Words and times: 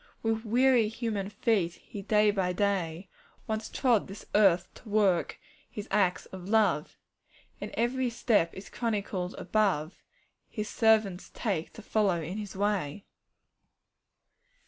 'With 0.23 0.45
weary 0.45 0.87
human 0.87 1.29
"feet" 1.29 1.73
He, 1.75 2.01
day 2.01 2.31
by 2.31 2.53
day, 2.53 3.07
Once 3.45 3.69
trod 3.69 4.07
this 4.07 4.25
earth 4.33 4.67
to 4.73 4.89
work 4.89 5.37
His 5.69 5.87
acts 5.91 6.25
of 6.33 6.49
love; 6.49 6.97
And 7.61 7.69
every 7.75 8.09
step 8.09 8.51
is 8.55 8.67
chronicled 8.67 9.35
above 9.37 10.01
His 10.49 10.67
servants 10.67 11.29
take 11.35 11.71
to 11.73 11.83
follow 11.83 12.19
in 12.19 12.39
His 12.39 12.55
way.' 12.55 13.05